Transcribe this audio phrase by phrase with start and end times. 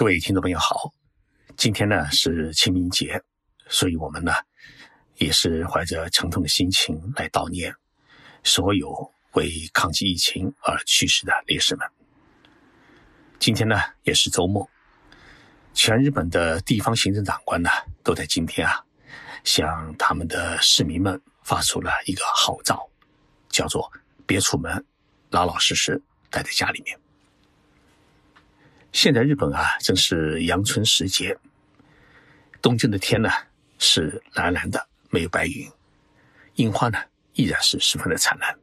[0.00, 0.90] 各位听众朋友好，
[1.58, 3.22] 今天呢是清明节，
[3.68, 4.32] 所以我们呢
[5.16, 7.74] 也是怀着沉痛的心情来悼念
[8.42, 11.86] 所有为抗击疫情而去世的烈士们。
[13.38, 14.66] 今天呢也是周末，
[15.74, 17.68] 全日本的地方行政长官呢
[18.02, 18.82] 都在今天啊
[19.44, 22.88] 向他们的市民们发出了一个号召，
[23.50, 23.92] 叫做
[24.26, 24.82] 别出门，
[25.28, 26.98] 老老实实待在家里面。
[28.92, 31.36] 现在日本啊，正是阳春时节。
[32.60, 33.30] 东京的天呢
[33.78, 35.70] 是蓝蓝的，没有白云，
[36.56, 36.98] 樱花呢
[37.34, 38.58] 依然是十分的灿烂。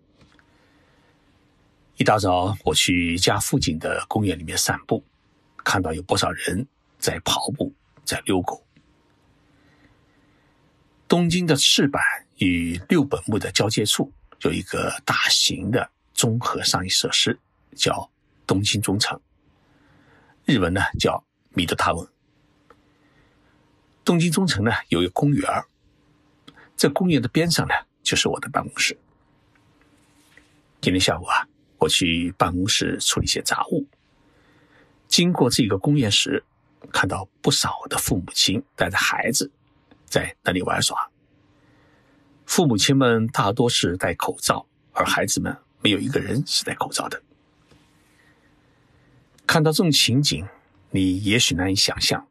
[1.96, 5.04] 一大早，我去家附近的公园里面散步，
[5.64, 6.68] 看到有不少人
[7.00, 7.74] 在跑步，
[8.04, 8.64] 在遛狗。
[11.08, 12.02] 东京的赤坂
[12.38, 17.40] 与六本木的交界处有一个大型的综合商业设施，
[17.76, 18.12] 叫
[18.46, 19.20] 东京中城。
[20.48, 22.08] 日文呢叫米德塔文。
[24.06, 25.68] 东京中城呢有一个公园儿，
[26.78, 28.98] 这公园的边上呢就是我的办公室。
[30.80, 31.46] 今天下午啊，
[31.80, 33.86] 我去办公室处理一些杂物，
[35.10, 36.42] 经过这个公园时，
[36.94, 39.52] 看到不少的父母亲带着孩子
[40.06, 41.12] 在那里玩耍。
[42.46, 47.22] 父母亲们大多是戴口罩，而孩子们没有一个人是戴口罩的。
[49.48, 50.46] 看到这种情景，
[50.92, 52.28] 你也许难以想象，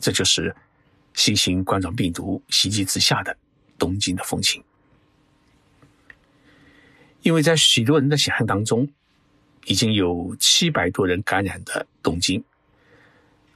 [0.00, 0.54] 这就是
[1.14, 3.34] 新型冠状病毒袭击之下的
[3.78, 4.62] 东京的风情。
[7.22, 8.88] 因为在许多人的想象当中，
[9.66, 12.42] 已经有七百多人感染的东京，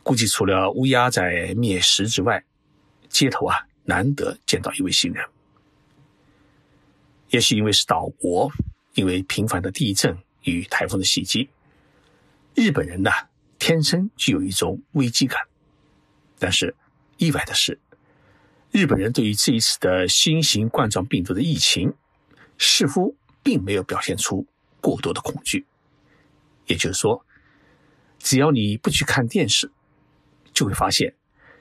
[0.02, 2.44] 估计除了乌鸦在灭食之外，
[3.08, 5.26] 街头啊难得见到一位行人。
[7.30, 8.52] 也许因为是岛国，
[8.94, 11.48] 因为频繁的地震与台风的袭击。
[12.54, 13.10] 日本人呢，
[13.58, 15.42] 天生具有一种危机感，
[16.38, 16.74] 但是
[17.16, 17.80] 意外的是，
[18.70, 21.92] 日本人对于这一次的新型冠状病毒的疫情，
[22.56, 24.46] 似乎并没有表现出
[24.80, 25.66] 过多的恐惧。
[26.66, 27.26] 也就是说，
[28.20, 29.70] 只要你不去看电视，
[30.52, 31.12] 就会发现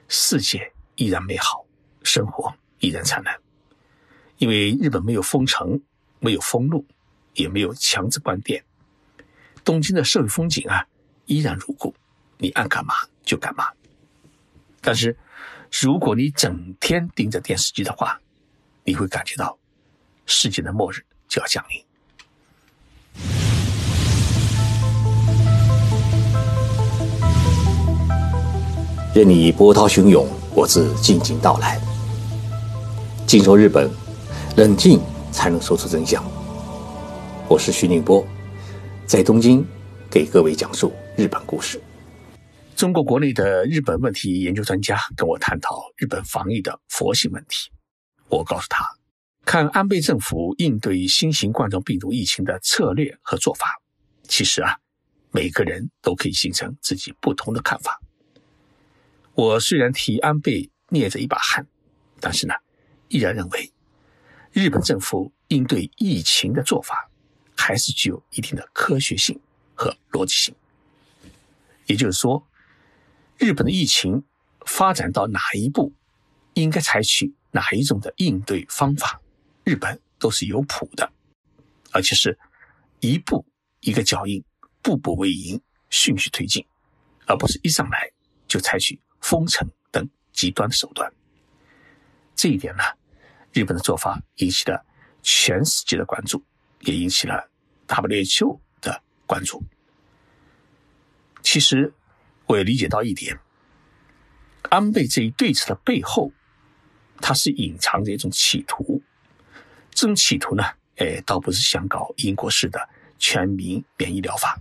[0.08, 1.66] 世界依然美好，
[2.04, 3.36] 生活依然灿烂。
[4.38, 5.82] 因为日本没有封城，
[6.20, 6.86] 没有封路，
[7.34, 8.64] 也没有强制关店。
[9.64, 10.86] 东京的社会风景啊，
[11.24, 11.94] 依然如故，
[12.36, 12.92] 你爱干嘛
[13.24, 13.66] 就干嘛。
[14.82, 15.16] 但是，
[15.80, 18.20] 如果你整天盯着电视机的话，
[18.84, 19.56] 你会感觉到
[20.26, 21.82] 世界的末日就要降临。
[29.14, 31.80] 任你波涛汹涌，我自静静到来。
[33.26, 33.90] 静说日本，
[34.56, 35.00] 冷静
[35.32, 36.22] 才能说出真相。
[37.48, 38.26] 我是徐宁波。
[39.06, 39.62] 在东京，
[40.10, 41.78] 给各位讲述日本故事。
[42.74, 47.70] 中国国内的日本问题研究专家跟我探讨日本防疫的佛性问题。
[48.28, 48.82] 我告诉他，
[49.44, 53.78] 看安倍政府应对新型冠状病毒疫情的策略和做法，
[54.26, 54.78] 其实啊，
[55.30, 58.00] 每个人都可以形成自己不同的看法。
[59.34, 61.66] 我虽然替安倍捏着一把汗，
[62.20, 62.54] 但是呢，
[63.08, 63.70] 依然认为
[64.50, 67.10] 日本政府应对疫情的做法。
[67.56, 69.38] 还是具有一定的科学性
[69.74, 70.54] 和逻辑性。
[71.86, 72.46] 也就是说，
[73.36, 74.24] 日本的疫情
[74.66, 75.92] 发展到哪一步，
[76.54, 79.20] 应该采取哪一种的应对方法，
[79.64, 81.12] 日本都是有谱的，
[81.92, 82.38] 而且是
[83.00, 83.44] 一步
[83.80, 84.42] 一个脚印，
[84.80, 85.60] 步步为营，
[85.90, 86.64] 循序推进，
[87.26, 88.10] 而不是一上来
[88.48, 91.12] 就采取封城等极端的手段。
[92.34, 92.82] 这一点呢，
[93.52, 94.84] 日本的做法引起了
[95.22, 96.42] 全世界的关注。
[96.84, 97.50] 也引起了
[97.86, 99.62] WHO 的关注。
[101.42, 101.92] 其实，
[102.46, 103.38] 我也理解到一点，
[104.70, 106.32] 安倍这一对策的背后，
[107.18, 109.02] 它是隐藏着一种企图。
[109.90, 110.64] 这种企图呢，
[110.96, 114.58] 哎，倒不是想搞英国式的全民免疫疗法，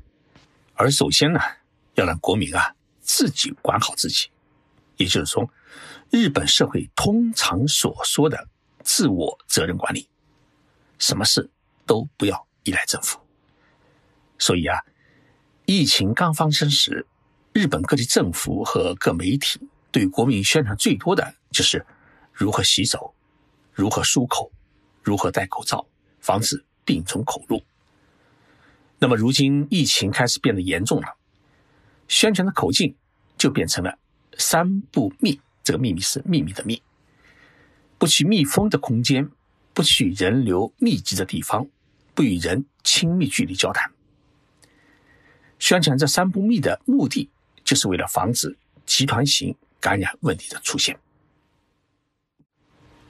[0.76, 1.40] 而首先呢，
[1.96, 4.30] 要让国民啊自己管好自己。
[4.98, 5.50] 也就是说，
[6.12, 8.48] 日本社会通常所说的
[8.84, 10.08] 自我责任管理，
[11.00, 11.50] 什么事？
[11.86, 13.20] 都不要依赖政府。
[14.38, 14.80] 所以啊，
[15.66, 17.06] 疫情刚发生时，
[17.54, 19.60] 日本各地政府和各媒体
[19.92, 21.86] 对国民宣传最多的就是
[22.32, 23.14] 如何洗手、
[23.72, 24.52] 如何漱口、
[25.02, 25.86] 如何戴口罩，
[26.20, 27.64] 防止病从口入。
[29.00, 31.18] 那么如今疫情开始变得严重了，
[32.08, 32.96] 宣传的口径
[33.38, 33.98] 就变成了
[34.38, 35.40] “三不密”。
[35.64, 36.84] 这个秘密是秘密的密，
[37.98, 39.32] 不去密封的空间。
[39.74, 41.68] 不去人流密集的地方，
[42.14, 43.92] 不与人亲密距离交谈。
[45.60, 47.30] 宣传这三不密的目的，
[47.64, 51.00] 就是为了防止集团型感染问题的出现。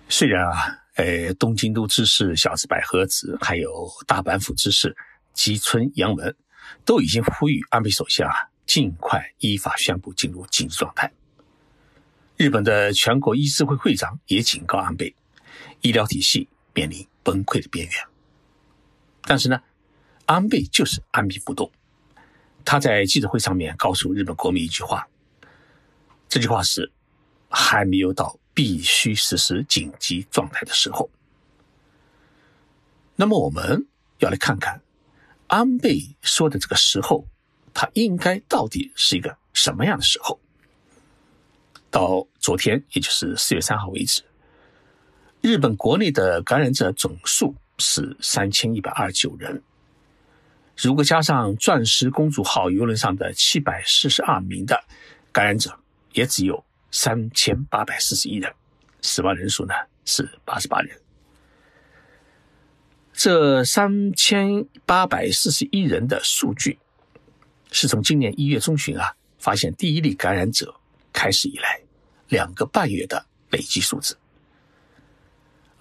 [0.07, 4.95] 虽然啊，呃，东京都知事小池百合子，还有大阪府知事
[5.33, 6.36] 吉村洋文，
[6.86, 8.36] 都已经呼吁安倍首相啊，
[8.68, 11.12] 尽快依法宣布进入紧急状态。
[12.38, 15.16] 日本的全国医师会会长也警告安倍，
[15.81, 17.93] 医疗体系面临崩溃的边缘。
[19.23, 19.61] 但是呢，
[20.25, 21.71] 安倍就是按兵不动。
[22.65, 25.07] 他在记者会上面告诉日本国民一句话，
[26.27, 26.91] 这句话是：
[27.49, 28.39] 还没有到。
[28.55, 31.09] 必须实施紧急状态的时候，
[33.15, 33.87] 那么我们
[34.19, 34.79] 要来看看
[35.47, 37.25] 安倍说的这个时候，
[37.73, 40.39] 他应该到底是一个什么样的时候？
[41.89, 44.21] 到昨天，也就是四月三号为止，
[45.44, 49.62] 日本国内的感染者总数是三千一百二十九人。
[50.78, 54.81] 如果加上钻石公主号游轮上的七百四十二名的
[55.34, 55.78] 感染者，
[56.13, 56.63] 也只有。
[56.92, 58.54] 三千八百四十一人，
[59.01, 59.74] 死亡人数呢
[60.06, 60.95] 是八十八人。
[63.12, 66.78] 这三千八百四十一人的数据，
[67.69, 70.74] 是从今年一月中旬啊发现第一例感染者
[71.12, 71.81] 开始以来
[72.30, 74.16] 两个半月的累计数字。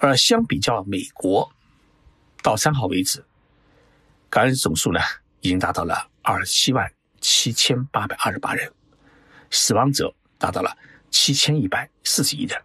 [0.03, 1.49] 而相比较美国，
[2.43, 3.25] 到三号为止，
[4.29, 4.99] 感染总数呢
[5.43, 8.73] 已经达到了二十七万七千八百二十八人，
[9.49, 10.77] 死亡者达到了。
[11.15, 12.59] 七千一百四十一人。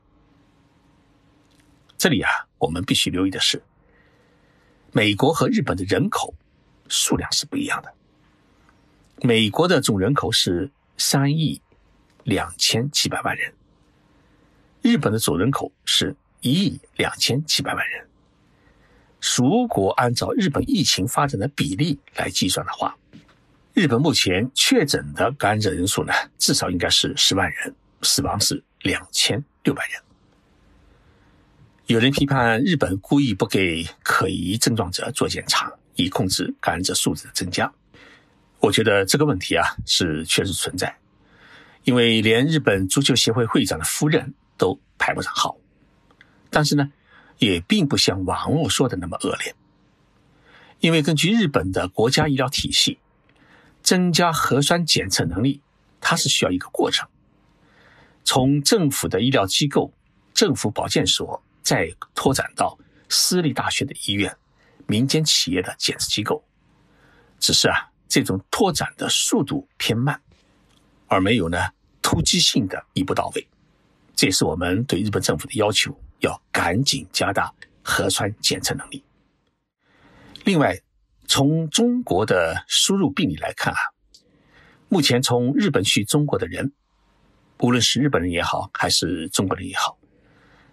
[1.98, 3.62] 这里啊，我们必须留意的是，
[4.94, 6.34] 美国和日本的人口
[6.88, 7.94] 数量是不一样的。
[9.22, 11.62] 美国的总人口是三亿
[12.24, 13.54] 两千七百万人，
[14.81, 16.16] 日本的总人口是
[16.48, 18.08] 一亿两千七百万人。
[19.38, 22.96] 如果按照日本疫情发展的比例来计算的话，
[23.74, 27.76] 日本目前确诊的感染者人数呢，至少应该是十万人。
[28.04, 30.02] 死亡是两千六百人。
[31.88, 37.72] 有人批判日本故意不给可疑症状者做检查，以控制感染者数字的增加。
[38.60, 40.96] 我觉得这个问题啊是确实存在，
[41.84, 45.58] 因为连日本足球协会会长的夫人都排不上号。
[46.50, 46.92] 但是呢，
[47.40, 49.56] 也并不像网络说的那么恶劣，
[50.80, 53.00] 因为根据日本的国家医疗体系，
[53.82, 55.62] 增加核酸检测能力，
[56.00, 57.08] 它是需要一个过程。
[58.24, 59.94] 从政府的医疗机构、
[60.34, 62.78] 政府保健所，再拓展到
[63.08, 64.36] 私立大学的医院、
[64.86, 66.44] 民间企业的检测机构，
[67.40, 70.22] 只是啊，这种拓展的速度偏慢，
[71.08, 71.58] 而没有呢
[72.02, 73.48] 突击性的一步到位。
[74.16, 77.54] 这也是我们对日本政府的要求，要赶紧加大
[77.84, 79.04] 核酸检测能力。
[80.44, 80.80] 另外，
[81.28, 83.80] 从中国的输入病例来看啊，
[84.90, 86.74] 目前从日本去中国的人。
[87.60, 89.98] 无论是日本人也好，还是中国人也好，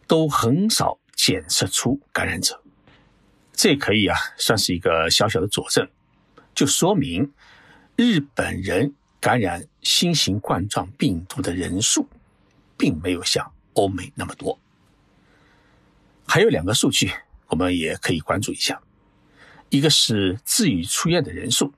[0.06, 2.62] 都很少检测出感染者。
[3.54, 5.88] 这可以啊，算是一个小小的佐证，
[6.54, 7.32] 就说明
[7.96, 12.06] 日本人感染新型冠状病毒的人数，
[12.76, 14.60] 并没有像欧美那么多。
[16.26, 17.10] 还有两个数据，
[17.48, 18.80] 我们也可以关注一下，
[19.68, 21.72] 一个是治愈出院的人数，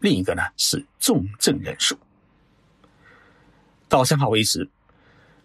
[0.00, 1.98] 另一个呢是重症人数。
[3.88, 4.70] 到三号为止，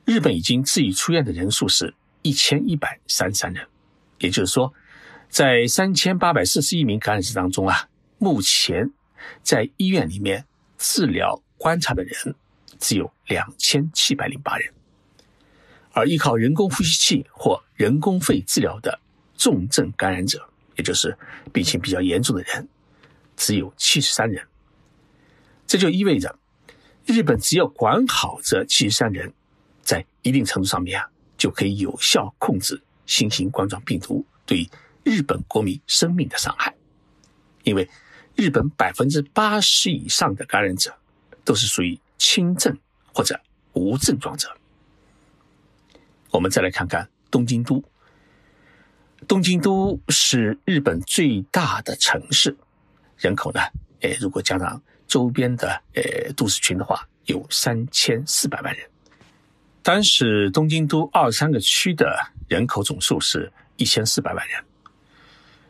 [0.05, 3.67] 日本已经治愈出院的人数是一千一百三十三人，
[4.19, 4.71] 也就是说，
[5.29, 8.91] 在三千八百四十一名感染者当中啊，目前
[9.41, 10.45] 在医院里面
[10.77, 12.35] 治疗观察的人
[12.79, 14.71] 只有两千七百零八人，
[15.95, 18.99] 而依靠人工呼吸器或人工肺治疗的
[19.37, 21.17] 重症感染者，也就是
[21.53, 22.67] 病情比较严重的人，
[23.37, 24.45] 只有七十三人，
[25.65, 26.37] 这就意味着。
[27.05, 29.31] 日本只要管好这七十三人，
[29.83, 34.69] 在一定程度上面啊，就可以有效控制新型冠状病毒对
[35.03, 36.75] 日本国民生命的伤害。
[37.63, 37.89] 因为
[38.35, 40.93] 日本百分之八十以上的感染者
[41.45, 42.77] 都是属于轻症
[43.13, 43.39] 或者
[43.71, 44.49] 无症状者。
[46.35, 47.83] 我们再来看看东京都，
[49.25, 52.55] 东京都是日本最大的城市，
[53.17, 53.61] 人口呢，
[54.01, 54.81] 哎，如果加上。
[55.07, 58.89] 周边的呃都市群的话，有三千四百万人。
[59.83, 64.63] 单是东京都二三个区的人口总数是一千四百万人。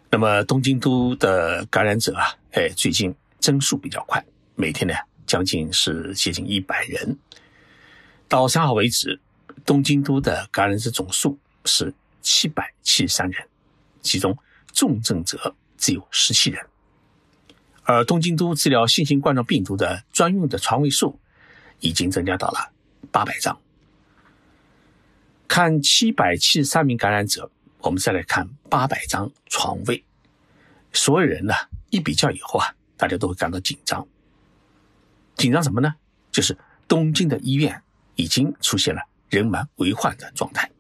[0.10, 4.24] 那么东京都的感染者啊，哎，最近增速比较快，
[4.56, 4.94] 每天呢
[5.28, 7.18] 将近是接近一百人。
[8.30, 9.20] 到三号为止，
[9.66, 13.48] 东京都的感染者总数是七百七十三人，
[14.02, 14.38] 其中
[14.72, 16.66] 重症者只有十七人。
[17.84, 21.20] 而东京都治疗新型冠状病毒的专用的床位数，
[21.80, 22.72] 已经增加到了
[23.12, 23.60] 八百张。
[25.48, 30.04] 看七百七十三名感染者，我们再来看八百张床位，
[30.94, 31.54] 所有人呢
[31.90, 34.08] 一比较以后啊，大家都会感到紧张。
[35.36, 35.96] 紧张什么呢？
[36.32, 36.58] 就是
[36.88, 37.82] 东京的医院
[38.16, 39.02] 已经出现了
[39.36, 40.72] 人满为患的状态，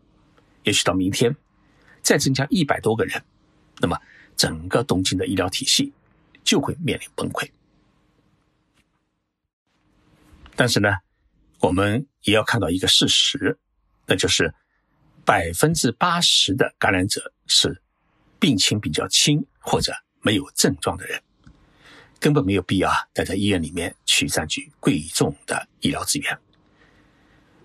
[0.64, 1.36] 也许到明天
[2.02, 3.22] 再增加一百多个人，
[3.80, 4.00] 那么
[4.36, 5.94] 整个东京的医疗体系
[6.44, 7.50] 就会面临崩溃。
[10.56, 10.90] 但是呢，
[11.60, 13.58] 我们也要看到一个事实，
[14.06, 14.54] 那就是。
[15.28, 17.82] 百分之八十的感染者是
[18.40, 21.20] 病情比较轻或者没有症状的人，
[22.20, 26.40] 根本没有必要待在医院里面去占据贵重的医疗资源。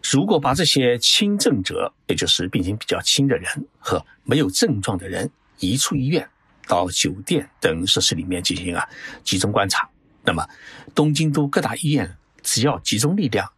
[0.03, 6.29] 如果把这些轻症者，也就是病情比较轻的人和没有症状的人移出医院，
[6.67, 8.89] 到酒店等设施里面进行啊
[9.25, 9.89] 集中观察，
[10.25, 10.47] 那么
[10.95, 13.51] 东京都各大医院只要集中力量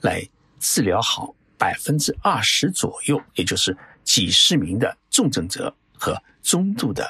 [0.00, 0.22] 来
[0.60, 1.34] 治疗好。
[1.58, 3.74] 百分之二十左右，也就是
[4.04, 7.02] 几十名的重症者和中度的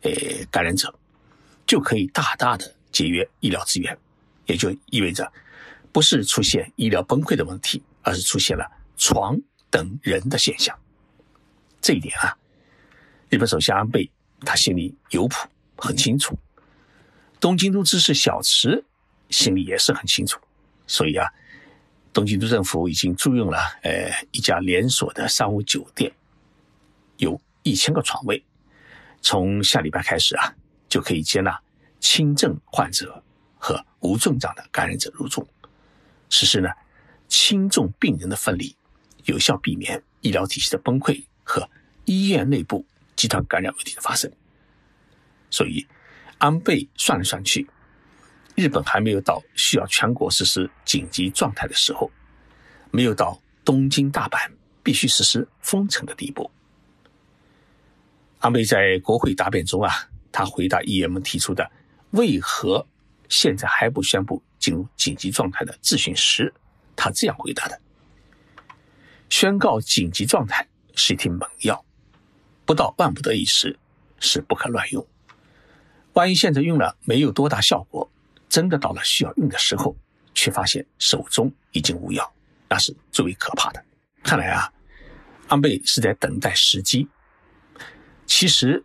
[0.00, 0.10] 呃
[0.50, 0.92] 感染者，
[1.64, 3.96] 就可以大大的节约医疗资源，
[4.46, 5.32] 也就意味着
[5.92, 9.38] 不是出现医疗崩溃的问题，而是出现了床
[9.70, 10.78] 等人的现象。
[11.80, 12.36] 这一点啊，
[13.30, 16.34] 日本首相安倍他心里有谱，很清楚；
[17.40, 18.84] 东京都知事小池
[19.30, 20.40] 心里也是很清楚，
[20.86, 21.26] 所以啊。
[22.14, 26.12] 东京都政府已经租用了呃一家连锁的商务酒店，
[27.16, 28.44] 有一千个床位，
[29.22, 30.54] 从下礼拜开始啊，
[30.90, 31.58] 就可以接纳
[32.00, 33.24] 轻症患者
[33.56, 35.48] 和无症状的感染者入住，
[36.28, 36.68] 实施呢
[37.32, 38.76] 轻重病人的分离，
[39.24, 41.66] 有效避免医疗体系的崩溃和
[42.04, 42.84] 医院内部
[43.16, 44.30] 集团感染问题的发生。
[45.48, 45.86] 所以，
[46.36, 47.66] 安倍算来算去。
[48.54, 52.10] 日本还没有到需要全国实施紧急状态的时候，
[52.90, 54.50] 没有到东京、大阪
[54.82, 56.50] 必须实施封城的地步。
[58.40, 59.90] 安倍在国会答辩中啊，
[60.30, 61.72] 他回答议员们提出的
[62.12, 62.86] “为何
[63.30, 66.52] 现在还不宣布进入紧急状态”的质询时，
[67.02, 67.80] 他这样回答的
[69.28, 71.84] ：“宣告紧急状态是一瓶猛药，
[72.64, 73.76] 不到万不得已时
[74.20, 75.04] 是不可乱用。
[76.12, 78.08] 万一现在用了没有多大效果。”
[78.48, 79.96] 真的到了需要用的时候，
[80.34, 82.30] 却发现手中已经无药，
[82.68, 83.82] 那是最为可怕的。
[84.22, 84.70] 看来啊，
[85.48, 87.08] 安倍是在等待时机。
[88.26, 88.84] 其实，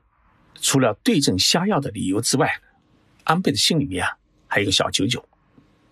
[0.61, 2.61] 除了对症下药的理由之外，
[3.25, 5.27] 安倍的心里面啊，还有个小九九，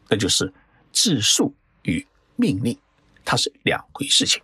[0.07, 0.53] 那就是
[0.93, 1.53] 自述
[1.83, 2.77] 与命令，
[3.23, 4.41] 它是两回事情。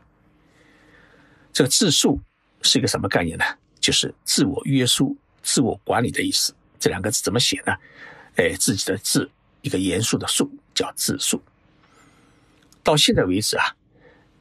[1.53, 2.19] 这个自述
[2.62, 3.45] 是一个什么概念呢？
[3.79, 6.53] 就是自我约束、自我管理的意思。
[6.79, 7.74] 这两个字怎么写呢？
[8.36, 9.29] 哎，自己的字，
[9.62, 11.41] 一个严肃的肃，叫自述。
[12.83, 13.75] 到现在为止啊，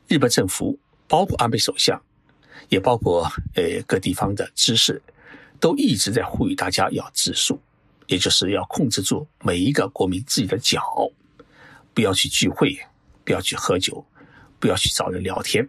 [0.09, 0.79] 日本政府
[1.09, 2.01] 包括安倍首相，
[2.69, 5.03] 也包括呃各地方的知识，
[5.59, 7.61] 都一直在呼吁大家要自述，
[8.07, 11.11] 也就是要控制住每一个国民自己的脚，
[11.93, 12.79] 不要去聚会，
[13.31, 14.05] 不要去喝酒，
[14.59, 15.69] 不要去找人聊天。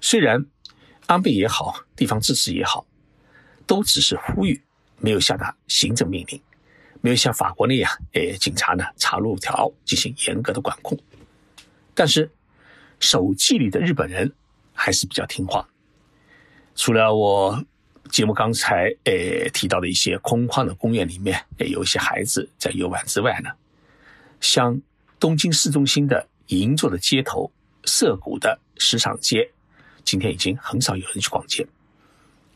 [0.00, 0.44] 虽然
[1.06, 2.84] 安倍也好，地方支持也好，
[3.64, 4.60] 都只是呼吁，
[4.98, 6.42] 没有下达行政命令。
[7.00, 10.98] 没有像法国那样，诶，警察呢查路条进行严格的管控，
[11.94, 12.28] 但是
[12.98, 14.32] 手机里的日本人
[14.72, 15.68] 还是比较听话。
[16.74, 17.64] 除了我
[18.10, 23.50] 节目刚才诶提到的一些空旷的公园里面，诶有一些孩子在游玩之外呢，
[24.40, 24.82] 像
[25.18, 27.50] 东京市中心的银座的街头、
[27.84, 29.50] 涩谷的时尚街，
[30.04, 31.66] 今天已经很少有人去逛街，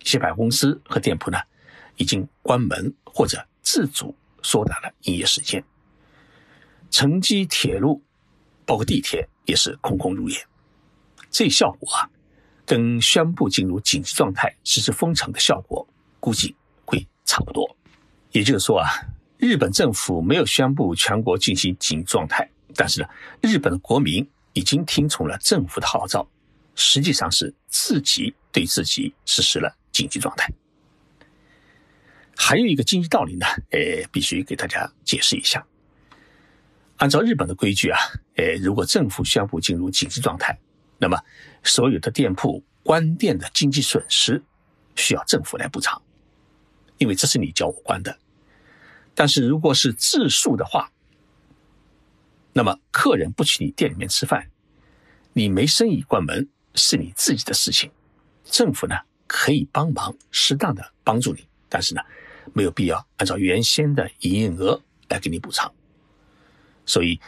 [0.03, 1.39] 一些百货公司和店铺呢
[1.97, 4.15] 已经关门或者自主。
[4.43, 5.63] 缩短了营业时间，
[6.91, 8.03] 城际铁路
[8.65, 10.47] 包括地铁也是空空如也。
[11.31, 12.09] 这效果啊，
[12.65, 15.87] 跟宣布进入紧急状态实施封城的效果
[16.19, 17.77] 估计会差不多。
[18.33, 18.89] 也就是说啊，
[19.41, 23.09] 日本政府没有宣布全国进行紧急状态，但是呢，
[23.41, 26.29] 日本的国民已经听从了政府的号召，
[26.75, 30.53] 实际上是自己对自己实施了紧急状态。
[32.37, 35.67] 还有一个经济道理呢，呃，必须给大家解释一下。
[36.99, 37.99] 按照日本的规矩啊，
[38.37, 40.59] 呃，如果政府宣布进入紧急状态，
[40.99, 41.19] 那么
[41.65, 44.43] 所有的店铺关店的经济损失
[44.97, 46.01] 需要政府来补偿，
[46.99, 48.19] 因为这是你叫我关的。
[49.21, 50.91] 但是如果是自诉的话，
[52.55, 54.49] 那么客人不去你店里面吃饭，
[55.35, 57.91] 你没生意关门是你自己的事情，
[58.47, 58.97] 政府呢
[59.27, 62.01] 可以帮忙适当的帮助你，但是呢。
[62.55, 65.71] 没有必要按照原先的营业额来给你补偿，
[66.87, 67.21] 所以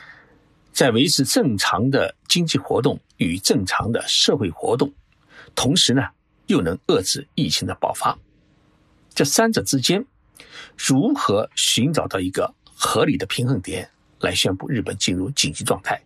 [0.73, 4.91] 在维持正常的经济活动与正常的社会活动，
[5.55, 6.09] 同时呢，
[6.47, 8.19] 又能遏制疫情的爆发。
[9.15, 10.07] 这三者之间，
[10.77, 16.03] 如何寻找到一个合理的平衡点，来宣布日本进入紧急状态，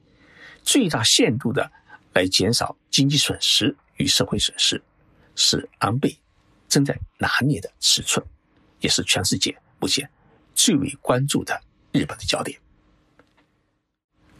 [0.62, 1.70] 最大限度的
[2.14, 4.82] 来减少经济损失与社会损失，
[5.34, 6.18] 是安倍
[6.68, 8.24] 正在拿捏的尺寸，
[8.80, 10.08] 也是全世界目前
[10.54, 11.60] 最为关注的
[11.92, 12.58] 日本的焦点。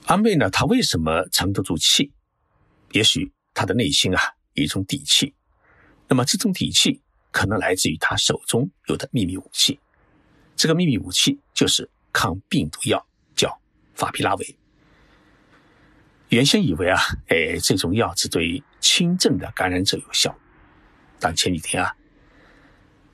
[0.04, 2.12] 安倍呢，他为什么沉得住气？
[2.92, 4.20] 也许他的内心啊
[4.54, 5.34] 有一种底气，
[6.08, 7.02] 那么这种底气。
[7.32, 9.78] 可能来自于他手中有的秘密武器，
[10.56, 13.60] 这个秘密武器就是抗病毒药，叫
[13.94, 14.56] 法匹拉韦。
[16.30, 16.98] 原先以为啊，
[17.28, 20.34] 哎，这种药只对轻症的感染者有效，
[21.20, 21.94] 但前几天啊，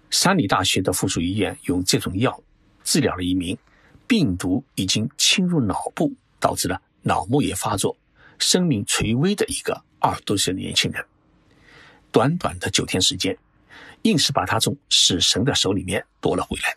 [0.08, 2.40] 山里大学的附属医院用这种药
[2.84, 3.58] 治疗了一名
[4.06, 7.96] 病毒已经侵入脑部，导致了脑膜炎发作、
[8.38, 11.04] 生命垂危的一个二十多岁的年轻人。
[12.12, 13.37] 短短的九天时间。
[14.02, 16.75] 硬是把他从死神的手里面夺了回来，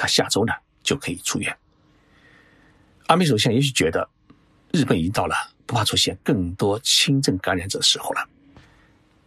[0.00, 1.58] 他下周呢就可以出院。
[3.08, 4.08] 安倍首相也许觉得，
[4.72, 5.34] 日本已经到了
[5.66, 8.24] 不怕出现更多轻症感染者的时候了。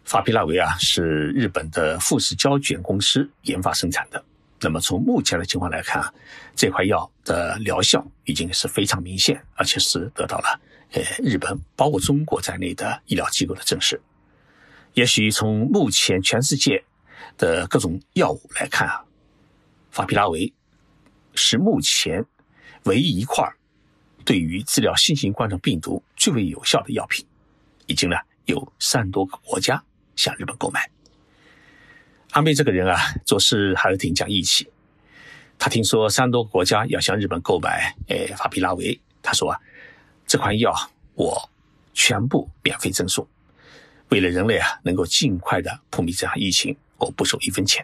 [0.06, 4.24] 法匹拉韦啊是日本的富士胶卷公司研发生产的，
[4.62, 6.13] 那么从目前的情况来看啊，
[6.56, 10.62] 这块药的疗效已经是非常明显，而且是得到了
[10.94, 14.01] 呃日本包括中国在内的医疗机构的证实。
[14.94, 16.86] 也许从目前全世界。
[17.38, 19.01] 的各种药物来看啊，
[19.90, 20.51] 法匹拉韦
[21.33, 22.25] 是目前
[22.83, 23.47] 唯一一块
[24.23, 27.25] 对于治疗新型冠状病毒最为有效的药品，
[27.88, 29.83] 已经呢有三多个国家
[30.15, 30.89] 向日本购买。
[32.31, 34.69] 安倍这个人啊，做事还是挺讲义气。
[35.57, 39.59] 他听说三多个国家要向日本购买，哎，法匹拉韦，他说啊，
[40.25, 40.73] 这款药
[41.13, 41.50] 我
[41.93, 43.27] 全部免费赠送，
[44.09, 46.75] 为了人类啊能够尽快的扑灭这场疫情。
[46.98, 47.83] 我不收一分钱。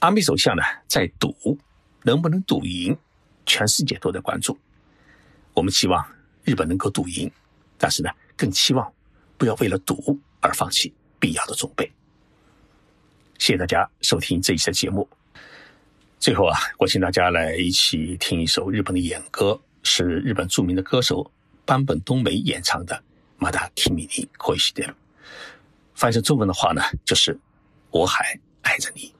[0.00, 1.58] 安倍首相呢，在赌
[2.04, 2.96] 能不能赌赢，
[3.44, 4.56] 全世界都在关注。
[5.54, 6.06] 我们期望
[6.44, 7.28] 日本能够赌赢，
[7.76, 8.92] 但是呢，更期望
[9.36, 11.90] 不要为了赌而放弃必要的准备。
[13.38, 15.08] 谢谢大家收听这一期的节目。
[16.20, 21.28] 最后啊，我请大家来一起听一首日本的演歌，是日本著名的歌手
[21.66, 22.94] 坂本冬美演唱的
[23.36, 24.84] 《马达提米尼可西德》。
[25.94, 27.36] 翻译成中文的话呢，就是
[27.90, 29.12] “我还爱着你”。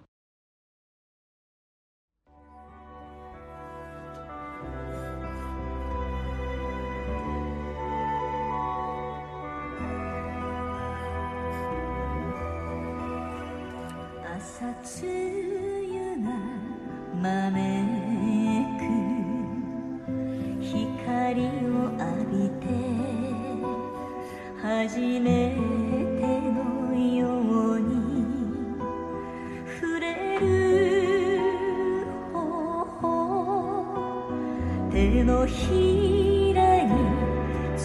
[34.91, 36.91] 手のひらに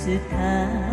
[0.04, 0.92] 伝う